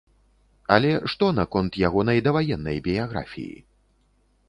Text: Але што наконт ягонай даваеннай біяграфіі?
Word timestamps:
Але 0.75 0.91
што 1.13 1.29
наконт 1.41 1.71
ягонай 1.87 2.25
даваеннай 2.31 2.83
біяграфіі? 2.91 3.57